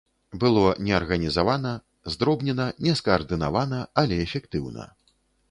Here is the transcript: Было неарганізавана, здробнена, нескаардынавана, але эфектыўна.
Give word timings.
Было 0.43 0.61
неарганізавана, 0.85 1.73
здробнена, 2.15 2.67
нескаардынавана, 2.87 3.83
але 4.05 4.19
эфектыўна. 4.27 4.91